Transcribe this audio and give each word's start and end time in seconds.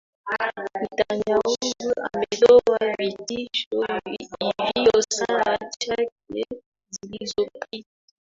netanyahu 0.83 1.55
ametoa 2.13 2.79
vitisho 2.97 3.85
hivyo 4.05 5.01
saa 5.09 5.57
chache 5.79 6.11
zilizopita 6.89 7.87